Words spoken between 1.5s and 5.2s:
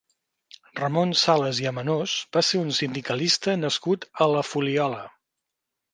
i Amenós va ser un sindicalista nascut a la Fuliola.